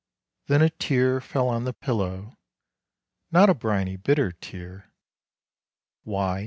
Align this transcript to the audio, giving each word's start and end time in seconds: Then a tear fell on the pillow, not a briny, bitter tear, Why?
Then 0.47 0.63
a 0.63 0.71
tear 0.71 1.21
fell 1.21 1.47
on 1.47 1.63
the 1.63 1.73
pillow, 1.75 2.35
not 3.29 3.51
a 3.51 3.53
briny, 3.53 3.97
bitter 3.97 4.31
tear, 4.31 4.91
Why? 6.01 6.39